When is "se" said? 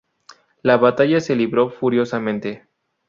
1.21-1.35